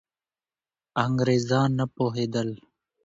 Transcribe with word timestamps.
انګریزان 1.03 1.69
نه 1.79 1.85
پوهېدل. 1.95 2.49